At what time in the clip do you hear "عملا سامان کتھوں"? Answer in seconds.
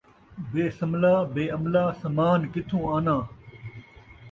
1.57-2.83